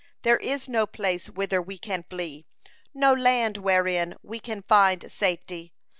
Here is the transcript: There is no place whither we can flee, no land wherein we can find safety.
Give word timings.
There 0.23 0.37
is 0.37 0.67
no 0.67 0.87
place 0.87 1.29
whither 1.29 1.61
we 1.61 1.77
can 1.77 2.01
flee, 2.09 2.47
no 2.91 3.13
land 3.13 3.57
wherein 3.59 4.15
we 4.23 4.39
can 4.39 4.63
find 4.63 5.11
safety. 5.11 5.73